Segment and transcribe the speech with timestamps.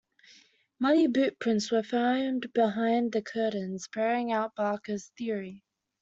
[0.79, 5.63] Muddy boot-prints were found behind the curtains, bearing out Barker's theory.